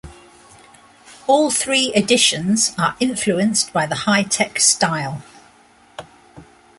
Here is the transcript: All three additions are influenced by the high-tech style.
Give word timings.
All 1.27 1.51
three 1.51 1.93
additions 1.93 2.73
are 2.75 2.95
influenced 2.99 3.71
by 3.71 3.85
the 3.85 3.93
high-tech 3.93 4.59
style. 4.59 5.21